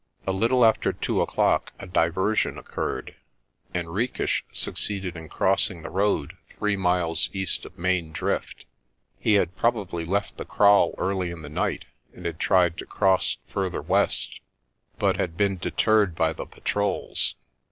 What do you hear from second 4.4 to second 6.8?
succeeded in crossing the road three